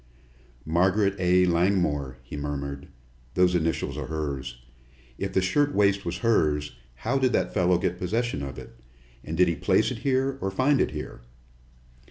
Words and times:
"Margaret 0.65 1.15
A. 1.19 1.45
Langmore," 1.45 2.17
he 2.23 2.35
murmured. 2.35 2.87
"Those 3.35 3.53
initials 3.53 3.99
are 3.99 4.07
hers. 4.07 4.57
If 5.19 5.31
the 5.33 5.43
shirtwaist 5.43 6.05
was 6.05 6.17
hers, 6.25 6.75
how 6.95 7.19
did 7.19 7.33
that 7.33 7.53
fellow 7.53 7.77
get 7.77 7.99
possession 7.99 8.41
of 8.41 8.57
it? 8.57 8.73
And 9.23 9.37
did 9.37 9.47
he 9.47 9.53
place 9.55 9.91
it 9.91 9.99
here 9.99 10.39
or 10.41 10.49
find 10.49 10.81
it 10.81 10.89
here?" 10.89 11.21